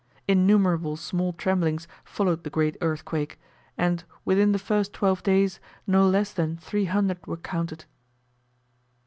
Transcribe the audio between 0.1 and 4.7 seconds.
Innumerable small tremblings followed the great earthquake, and within the